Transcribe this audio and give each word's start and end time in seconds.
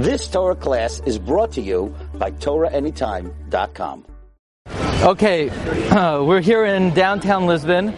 This 0.00 0.28
Torah 0.28 0.56
class 0.56 1.02
is 1.04 1.18
brought 1.18 1.52
to 1.52 1.60
you 1.60 1.94
by 2.14 2.30
TorahAnytime.com. 2.30 4.06
Okay, 5.02 5.50
uh, 5.50 6.24
we're 6.24 6.40
here 6.40 6.64
in 6.64 6.94
downtown 6.94 7.44
Lisbon. 7.44 7.94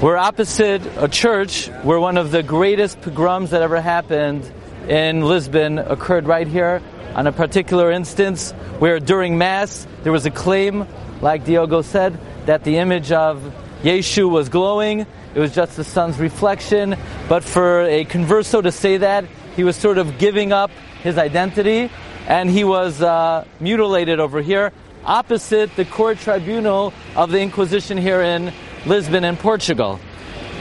We're 0.00 0.16
opposite 0.16 0.80
a 0.96 1.06
church 1.06 1.66
where 1.82 2.00
one 2.00 2.16
of 2.16 2.30
the 2.30 2.42
greatest 2.42 3.02
pogroms 3.02 3.50
that 3.50 3.60
ever 3.60 3.78
happened 3.78 4.50
in 4.88 5.20
Lisbon 5.20 5.78
occurred 5.78 6.26
right 6.26 6.48
here 6.48 6.80
on 7.14 7.26
a 7.26 7.32
particular 7.32 7.90
instance 7.90 8.52
where 8.78 8.98
during 8.98 9.36
Mass 9.36 9.86
there 10.04 10.12
was 10.12 10.24
a 10.24 10.30
claim, 10.30 10.86
like 11.20 11.44
Diogo 11.44 11.82
said, 11.82 12.18
that 12.46 12.64
the 12.64 12.78
image 12.78 13.12
of 13.12 13.42
Yeshu 13.82 14.30
was 14.30 14.48
glowing. 14.48 15.00
It 15.34 15.40
was 15.40 15.54
just 15.54 15.76
the 15.76 15.84
sun's 15.84 16.18
reflection. 16.18 16.96
But 17.28 17.44
for 17.44 17.82
a 17.82 18.06
converso 18.06 18.62
to 18.62 18.72
say 18.72 18.96
that, 18.96 19.26
he 19.56 19.64
was 19.64 19.76
sort 19.76 19.98
of 19.98 20.18
giving 20.18 20.52
up 20.52 20.70
his 21.02 21.18
identity 21.18 21.90
and 22.26 22.50
he 22.50 22.64
was 22.64 23.00
uh, 23.02 23.44
mutilated 23.60 24.20
over 24.20 24.40
here 24.42 24.72
opposite 25.04 25.74
the 25.76 25.84
court 25.84 26.18
tribunal 26.18 26.92
of 27.16 27.30
the 27.30 27.40
Inquisition 27.40 27.96
here 27.96 28.20
in 28.20 28.52
Lisbon 28.86 29.24
in 29.24 29.36
Portugal. 29.36 29.98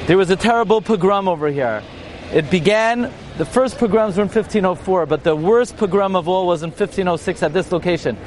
There 0.05 0.17
was 0.17 0.29
a 0.29 0.35
terrible 0.35 0.81
pogrom 0.81 1.27
over 1.27 1.49
here. 1.49 1.83
It 2.33 2.49
began, 2.49 3.11
the 3.37 3.45
first 3.45 3.77
pogroms 3.77 4.17
were 4.17 4.23
in 4.23 4.29
1504, 4.29 5.05
but 5.05 5.23
the 5.23 5.35
worst 5.35 5.77
pogrom 5.77 6.15
of 6.15 6.27
all 6.27 6.47
was 6.47 6.63
in 6.63 6.69
1506 6.69 7.43
at 7.43 7.53
this 7.53 7.71
location. 7.71 8.17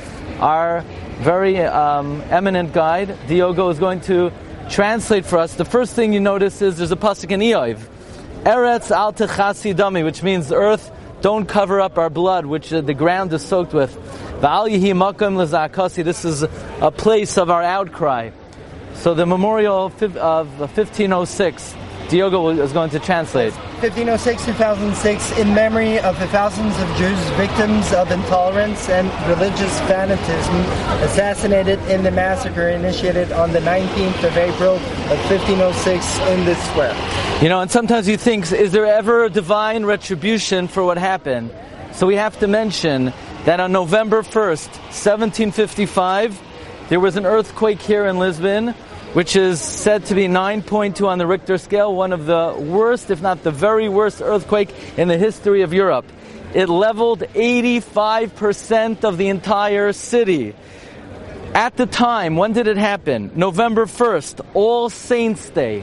Our 0.40 0.82
very 1.20 1.58
um, 1.60 2.22
eminent 2.30 2.72
guide, 2.72 3.16
Diogo, 3.26 3.70
is 3.70 3.78
going 3.78 4.00
to 4.02 4.32
translate 4.68 5.24
for 5.26 5.38
us. 5.38 5.54
The 5.54 5.64
first 5.64 5.94
thing 5.94 6.12
you 6.12 6.20
notice 6.20 6.62
is 6.62 6.78
there's 6.78 6.92
a 6.92 6.96
pasuk 6.96 7.30
in 7.30 7.40
Iyov, 7.40 7.78
Eretz 8.44 8.90
al 8.90 9.12
techasi 9.12 9.74
dami, 9.74 10.04
which 10.04 10.22
means 10.22 10.50
earth, 10.52 10.90
don't 11.20 11.46
cover 11.46 11.80
up 11.80 11.98
our 11.98 12.10
blood, 12.10 12.46
which 12.46 12.72
uh, 12.72 12.80
the 12.80 12.94
ground 12.94 13.32
is 13.32 13.44
soaked 13.44 13.74
with. 13.74 13.94
This 14.40 16.24
is 16.24 16.42
a 16.42 16.90
place 16.90 17.38
of 17.38 17.50
our 17.50 17.62
outcry. 17.62 18.30
So 18.94 19.14
the 19.14 19.26
memorial 19.26 19.86
of 19.86 20.00
1506, 20.00 21.74
Diogo 22.10 22.48
is 22.48 22.72
going 22.72 22.90
to 22.90 22.98
translate. 22.98 23.52
1506 23.54 24.44
2006, 24.44 25.38
in 25.38 25.54
memory 25.54 26.00
of 26.00 26.18
the 26.18 26.26
thousands 26.26 26.76
of 26.80 26.88
Jews 26.96 27.18
victims 27.38 27.92
of 27.92 28.10
intolerance 28.10 28.88
and 28.88 29.06
religious 29.28 29.78
fanatism 29.82 30.64
assassinated 31.02 31.78
in 31.88 32.02
the 32.02 32.10
massacre 32.10 32.68
initiated 32.68 33.30
on 33.30 33.52
the 33.52 33.60
19th 33.60 34.24
of 34.24 34.36
April 34.36 34.74
of 34.74 35.30
1506 35.30 36.18
in 36.30 36.44
this 36.44 36.60
square. 36.70 36.94
You 37.40 37.48
know, 37.48 37.60
and 37.60 37.70
sometimes 37.70 38.08
you 38.08 38.16
think, 38.16 38.50
is 38.50 38.72
there 38.72 38.86
ever 38.86 39.24
a 39.24 39.30
divine 39.30 39.86
retribution 39.86 40.66
for 40.66 40.82
what 40.82 40.98
happened? 40.98 41.52
So 41.92 42.08
we 42.08 42.16
have 42.16 42.38
to 42.40 42.48
mention 42.48 43.12
that 43.44 43.60
on 43.60 43.70
November 43.70 44.22
1st, 44.22 44.68
1755, 44.90 46.40
there 46.88 46.98
was 46.98 47.16
an 47.16 47.24
earthquake 47.24 47.80
here 47.80 48.06
in 48.06 48.18
Lisbon, 48.18 48.74
which 49.12 49.34
is 49.34 49.60
said 49.60 50.04
to 50.06 50.14
be 50.14 50.28
9.2 50.28 51.06
on 51.08 51.18
the 51.18 51.26
Richter 51.26 51.58
scale, 51.58 51.92
one 51.92 52.12
of 52.12 52.26
the 52.26 52.54
worst, 52.56 53.10
if 53.10 53.20
not 53.20 53.42
the 53.42 53.50
very 53.50 53.88
worst 53.88 54.22
earthquake 54.22 54.72
in 54.96 55.08
the 55.08 55.18
history 55.18 55.62
of 55.62 55.72
Europe. 55.72 56.04
It 56.54 56.68
leveled 56.68 57.20
85% 57.20 59.04
of 59.04 59.18
the 59.18 59.28
entire 59.28 59.92
city. 59.92 60.54
At 61.54 61.76
the 61.76 61.86
time, 61.86 62.36
when 62.36 62.52
did 62.52 62.68
it 62.68 62.76
happen? 62.76 63.32
November 63.34 63.86
1st, 63.86 64.46
All 64.54 64.88
Saints 64.88 65.50
Day, 65.50 65.80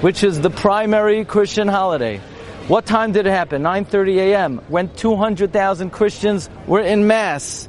which 0.00 0.22
is 0.22 0.40
the 0.40 0.50
primary 0.50 1.24
Christian 1.24 1.66
holiday. 1.66 2.20
What 2.68 2.86
time 2.86 3.10
did 3.10 3.26
it 3.26 3.30
happen? 3.30 3.62
9:30 3.62 4.18
a.m. 4.18 4.60
when 4.68 4.88
200,000 4.94 5.90
Christians 5.90 6.48
were 6.68 6.80
in 6.80 7.08
mass. 7.08 7.68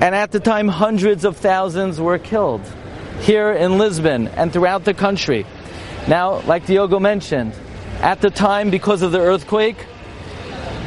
And 0.00 0.12
at 0.14 0.32
the 0.32 0.40
time 0.40 0.66
hundreds 0.66 1.24
of 1.24 1.36
thousands 1.36 2.00
were 2.00 2.18
killed 2.18 2.62
here 3.20 3.52
in 3.52 3.78
Lisbon 3.78 4.28
and 4.28 4.52
throughout 4.52 4.84
the 4.84 4.94
country. 4.94 5.46
Now, 6.06 6.40
like 6.42 6.66
Diogo 6.66 6.98
mentioned, 6.98 7.54
at 8.00 8.20
the 8.20 8.30
time 8.30 8.70
because 8.70 9.02
of 9.02 9.12
the 9.12 9.20
earthquake, 9.20 9.86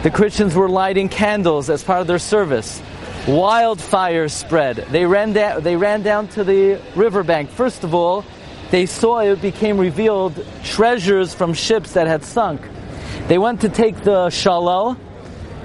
the 0.03 0.09
Christians 0.09 0.55
were 0.55 0.69
lighting 0.69 1.09
candles 1.09 1.69
as 1.69 1.83
part 1.83 2.01
of 2.01 2.07
their 2.07 2.19
service. 2.19 2.81
Wildfires 3.25 4.31
spread. 4.31 4.77
They 4.89 5.05
ran, 5.05 5.33
da- 5.33 5.59
they 5.59 5.75
ran 5.75 6.01
down 6.01 6.27
to 6.29 6.43
the 6.43 6.81
riverbank. 6.95 7.51
First 7.51 7.83
of 7.83 7.93
all, 7.93 8.25
they 8.71 8.87
saw 8.87 9.19
it 9.19 9.41
became 9.41 9.77
revealed 9.77 10.43
treasures 10.63 11.35
from 11.35 11.53
ships 11.53 11.93
that 11.93 12.07
had 12.07 12.23
sunk. 12.23 12.61
They 13.27 13.37
went 13.37 13.61
to 13.61 13.69
take 13.69 13.97
the 13.97 14.27
shalal, 14.27 14.97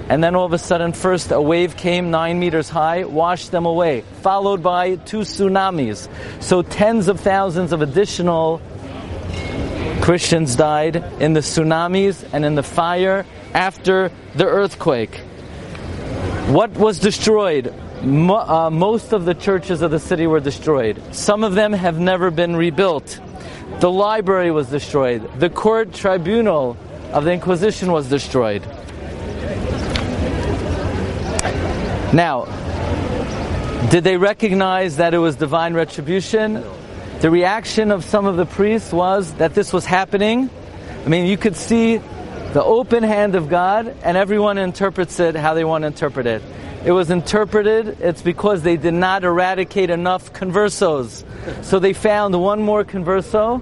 and 0.09 0.23
then 0.23 0.35
all 0.35 0.45
of 0.45 0.53
a 0.53 0.57
sudden, 0.57 0.93
first 0.93 1.31
a 1.31 1.41
wave 1.41 1.75
came 1.75 2.11
nine 2.11 2.39
meters 2.39 2.69
high, 2.69 3.03
washed 3.03 3.51
them 3.51 3.65
away, 3.65 4.01
followed 4.21 4.63
by 4.63 4.95
two 4.95 5.19
tsunamis. 5.19 6.07
So 6.41 6.61
tens 6.61 7.09
of 7.09 7.19
thousands 7.19 7.73
of 7.73 7.81
additional 7.81 8.61
Christians 10.01 10.55
died 10.55 10.95
in 11.19 11.33
the 11.33 11.41
tsunamis 11.41 12.25
and 12.31 12.45
in 12.45 12.55
the 12.55 12.63
fire 12.63 13.25
after 13.53 14.09
the 14.35 14.45
earthquake. 14.45 15.17
What 16.47 16.71
was 16.77 16.99
destroyed? 16.99 17.73
Mo- 18.01 18.35
uh, 18.35 18.69
most 18.69 19.11
of 19.11 19.25
the 19.25 19.33
churches 19.33 19.81
of 19.81 19.91
the 19.91 19.99
city 19.99 20.27
were 20.27 20.39
destroyed. 20.39 21.01
Some 21.13 21.43
of 21.43 21.55
them 21.55 21.73
have 21.73 21.99
never 21.99 22.31
been 22.31 22.55
rebuilt. 22.55 23.19
The 23.81 23.91
library 23.91 24.51
was 24.51 24.69
destroyed. 24.69 25.39
The 25.39 25.49
court 25.49 25.93
tribunal 25.93 26.77
of 27.11 27.25
the 27.25 27.33
Inquisition 27.33 27.91
was 27.91 28.07
destroyed. 28.07 28.63
Now, 32.13 32.45
did 33.89 34.03
they 34.03 34.17
recognize 34.17 34.97
that 34.97 35.13
it 35.13 35.17
was 35.17 35.35
divine 35.35 35.73
retribution? 35.73 36.63
The 37.19 37.29
reaction 37.29 37.91
of 37.91 38.05
some 38.05 38.25
of 38.25 38.37
the 38.37 38.45
priests 38.45 38.93
was 38.93 39.33
that 39.35 39.53
this 39.53 39.73
was 39.73 39.85
happening. 39.85 40.49
I 41.05 41.09
mean, 41.09 41.25
you 41.25 41.37
could 41.37 41.55
see 41.55 41.97
the 42.53 42.63
open 42.63 43.03
hand 43.03 43.35
of 43.35 43.49
God, 43.49 43.93
and 44.03 44.15
everyone 44.15 44.57
interprets 44.57 45.19
it 45.19 45.35
how 45.35 45.53
they 45.53 45.65
want 45.65 45.81
to 45.81 45.87
interpret 45.87 46.27
it. 46.27 46.41
It 46.85 46.91
was 46.91 47.09
interpreted, 47.11 47.97
it's 47.99 48.21
because 48.21 48.61
they 48.61 48.77
did 48.77 48.93
not 48.93 49.25
eradicate 49.25 49.89
enough 49.89 50.31
conversos. 50.31 51.25
So 51.63 51.79
they 51.79 51.91
found 51.91 52.39
one 52.41 52.61
more 52.61 52.85
converso, 52.85 53.61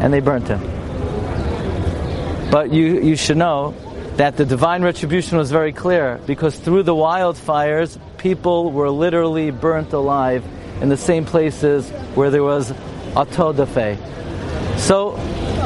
and 0.00 0.12
they 0.12 0.20
burnt 0.20 0.48
him. 0.48 0.60
But 2.50 2.72
you, 2.72 3.00
you 3.00 3.16
should 3.16 3.36
know 3.36 3.74
that 4.16 4.36
the 4.36 4.44
divine 4.44 4.82
retribution 4.82 5.38
was 5.38 5.50
very 5.50 5.72
clear 5.72 6.20
because 6.26 6.56
through 6.56 6.84
the 6.84 6.94
wildfires, 6.94 7.98
people 8.18 8.70
were 8.70 8.88
literally 8.88 9.50
burnt 9.50 9.92
alive 9.92 10.44
in 10.80 10.88
the 10.88 10.96
same 10.96 11.24
places 11.24 11.90
where 12.14 12.30
there 12.30 12.44
was 12.44 12.72
autodafe. 13.14 13.98
So, 14.78 15.18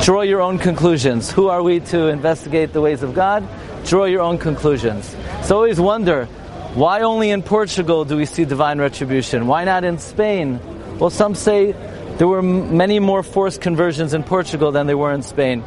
draw 0.02 0.22
your 0.22 0.40
own 0.40 0.58
conclusions. 0.58 1.30
Who 1.30 1.48
are 1.48 1.62
we 1.62 1.80
to 1.80 2.08
investigate 2.08 2.72
the 2.72 2.80
ways 2.80 3.02
of 3.02 3.14
God? 3.14 3.46
Draw 3.84 4.06
your 4.06 4.22
own 4.22 4.38
conclusions. 4.38 5.14
So, 5.42 5.56
always 5.56 5.80
wonder 5.80 6.26
why 6.74 7.02
only 7.02 7.30
in 7.30 7.42
Portugal 7.42 8.04
do 8.04 8.16
we 8.16 8.26
see 8.26 8.44
divine 8.44 8.78
retribution? 8.78 9.46
Why 9.46 9.64
not 9.64 9.84
in 9.84 9.98
Spain? 9.98 10.60
Well, 10.98 11.10
some 11.10 11.34
say 11.34 11.72
there 12.16 12.28
were 12.28 12.42
many 12.42 12.98
more 12.98 13.22
forced 13.22 13.60
conversions 13.60 14.14
in 14.14 14.22
Portugal 14.22 14.72
than 14.72 14.86
there 14.86 14.98
were 14.98 15.12
in 15.12 15.22
Spain. 15.22 15.62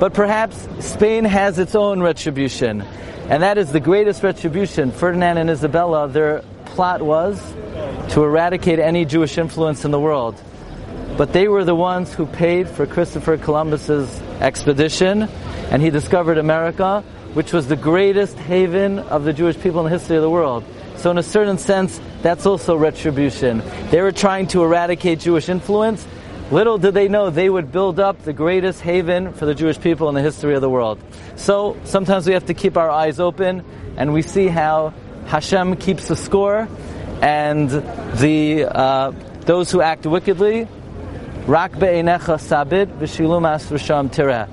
But 0.00 0.14
perhaps 0.14 0.66
Spain 0.80 1.26
has 1.26 1.58
its 1.58 1.74
own 1.74 2.00
retribution, 2.00 2.80
and 3.28 3.42
that 3.42 3.58
is 3.58 3.70
the 3.70 3.80
greatest 3.80 4.22
retribution. 4.22 4.92
Ferdinand 4.92 5.36
and 5.36 5.50
Isabella, 5.50 6.08
their 6.08 6.42
plot 6.64 7.02
was 7.02 7.38
to 8.14 8.24
eradicate 8.24 8.78
any 8.78 9.04
Jewish 9.04 9.36
influence 9.36 9.84
in 9.84 9.90
the 9.90 10.00
world. 10.00 10.40
But 11.18 11.34
they 11.34 11.48
were 11.48 11.64
the 11.64 11.74
ones 11.74 12.14
who 12.14 12.24
paid 12.24 12.66
for 12.66 12.86
Christopher 12.86 13.36
Columbus's 13.36 14.08
expedition, 14.40 15.24
and 15.70 15.82
he 15.82 15.90
discovered 15.90 16.38
America, 16.38 17.04
which 17.34 17.52
was 17.52 17.68
the 17.68 17.76
greatest 17.76 18.38
haven 18.38 19.00
of 19.00 19.24
the 19.24 19.34
Jewish 19.34 19.60
people 19.60 19.80
in 19.80 19.84
the 19.84 19.98
history 19.98 20.16
of 20.16 20.22
the 20.22 20.30
world. 20.30 20.64
So 20.96 21.10
in 21.10 21.18
a 21.18 21.22
certain 21.22 21.58
sense, 21.58 22.00
that's 22.22 22.46
also 22.46 22.74
retribution. 22.74 23.62
They 23.90 24.00
were 24.00 24.12
trying 24.12 24.46
to 24.48 24.62
eradicate 24.62 25.20
Jewish 25.20 25.50
influence, 25.50 26.06
Little 26.50 26.78
did 26.78 26.94
they 26.94 27.06
know 27.06 27.30
they 27.30 27.48
would 27.48 27.70
build 27.70 28.00
up 28.00 28.22
the 28.24 28.32
greatest 28.32 28.80
haven 28.80 29.32
for 29.32 29.46
the 29.46 29.54
Jewish 29.54 29.80
people 29.80 30.08
in 30.08 30.16
the 30.16 30.20
history 30.20 30.56
of 30.56 30.60
the 30.60 30.68
world. 30.68 30.98
So 31.36 31.76
sometimes 31.84 32.26
we 32.26 32.32
have 32.32 32.46
to 32.46 32.54
keep 32.54 32.76
our 32.76 32.90
eyes 32.90 33.20
open 33.20 33.64
and 33.96 34.12
we 34.12 34.22
see 34.22 34.48
how 34.48 34.92
Hashem 35.26 35.76
keeps 35.76 36.08
the 36.08 36.16
score 36.16 36.68
and 37.22 37.70
the 37.70 38.64
uh, 38.64 39.12
those 39.42 39.70
who 39.70 39.80
act 39.80 40.06
wickedly, 40.06 40.66
rak 41.46 41.78
be'enecha 41.78 42.38
v'shilum 42.98 44.10
tireh. 44.10 44.48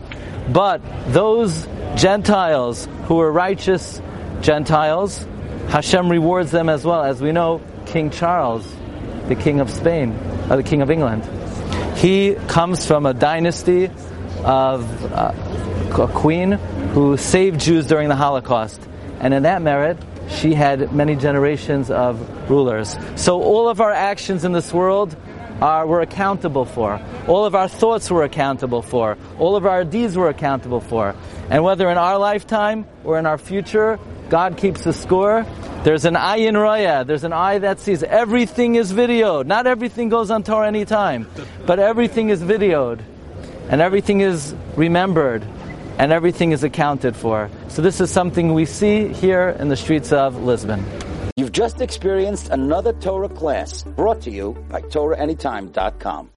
But 0.53 0.81
those 1.11 1.67
Gentiles 1.95 2.87
who 3.05 3.19
are 3.19 3.31
righteous 3.31 4.01
Gentiles, 4.41 5.25
Hashem 5.69 6.09
rewards 6.09 6.51
them 6.51 6.69
as 6.69 6.85
well. 6.85 7.03
As 7.03 7.21
we 7.21 7.31
know, 7.31 7.59
King 7.87 8.11
Charles, 8.11 8.71
the 9.27 9.35
King 9.35 9.59
of 9.61 9.71
Spain, 9.71 10.11
or 10.47 10.53
uh, 10.53 10.55
the 10.57 10.63
King 10.63 10.81
of 10.83 10.91
England, 10.91 11.23
he 11.97 12.35
comes 12.47 12.85
from 12.85 13.05
a 13.05 13.13
dynasty 13.13 13.89
of 14.43 15.13
uh, 15.13 15.33
a 15.97 16.07
queen 16.07 16.51
who 16.93 17.17
saved 17.17 17.59
Jews 17.59 17.87
during 17.87 18.07
the 18.07 18.15
Holocaust. 18.15 18.81
and 19.19 19.33
in 19.33 19.43
that 19.43 19.63
merit, 19.63 19.97
she 20.29 20.53
had 20.53 20.93
many 20.93 21.15
generations 21.15 21.89
of 21.89 22.49
rulers. 22.49 22.95
So 23.15 23.41
all 23.41 23.67
of 23.67 23.81
our 23.81 23.91
actions 23.91 24.45
in 24.45 24.51
this 24.51 24.71
world 24.71 25.15
are 25.59 25.87
we're 25.87 26.01
accountable 26.01 26.65
for. 26.65 27.01
All 27.27 27.45
of 27.45 27.55
our 27.55 27.67
thoughts 27.67 28.11
we're 28.11 28.23
accountable 28.23 28.83
for. 28.83 29.17
All 29.39 29.55
of 29.55 29.65
our 29.65 29.83
deeds 29.83 30.15
we're 30.15 30.29
accountable 30.29 30.81
for. 30.81 31.15
And 31.49 31.63
whether 31.63 31.89
in 31.89 31.97
our 31.97 32.19
lifetime 32.19 32.85
or 33.03 33.17
in 33.17 33.25
our 33.25 33.39
future, 33.39 33.99
God 34.29 34.57
keeps 34.57 34.85
a 34.85 34.93
score. 34.93 35.45
There's 35.87 36.03
an 36.03 36.17
eye 36.17 36.39
in 36.39 36.55
Raya. 36.55 37.07
There's 37.07 37.23
an 37.23 37.31
eye 37.31 37.59
that 37.59 37.79
sees. 37.79 38.03
Everything 38.03 38.75
is 38.75 38.91
videoed. 38.91 39.45
Not 39.45 39.67
everything 39.67 40.09
goes 40.09 40.29
on 40.29 40.43
Torah 40.43 40.67
anytime, 40.67 41.25
but 41.65 41.79
everything 41.79 42.27
is 42.27 42.43
videoed, 42.43 42.99
and 43.69 43.79
everything 43.79 44.19
is 44.19 44.53
remembered, 44.75 45.47
and 45.97 46.11
everything 46.11 46.51
is 46.51 46.65
accounted 46.65 47.15
for. 47.15 47.49
So 47.69 47.81
this 47.81 48.01
is 48.01 48.11
something 48.11 48.53
we 48.53 48.65
see 48.65 49.13
here 49.13 49.55
in 49.61 49.69
the 49.69 49.77
streets 49.77 50.11
of 50.11 50.35
Lisbon. 50.43 50.83
You've 51.37 51.53
just 51.53 51.79
experienced 51.79 52.49
another 52.49 52.91
Torah 52.91 53.29
class 53.29 53.83
brought 53.83 54.19
to 54.23 54.29
you 54.29 54.57
by 54.67 54.81
TorahAnytime.com. 54.81 56.25